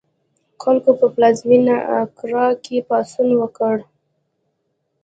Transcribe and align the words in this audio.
خلکو 0.61 0.91
په 0.99 1.07
پلازمېنه 1.15 1.75
اکرا 2.01 2.47
کې 2.63 2.77
پاڅون 2.87 3.29
وکړ. 3.37 3.75